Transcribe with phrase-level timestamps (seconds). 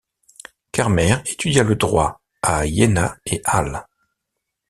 [0.71, 3.85] Carmer étudia le droit à Iéna et Halle.